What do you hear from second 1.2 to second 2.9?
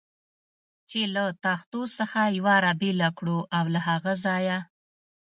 تختو څخه یوه را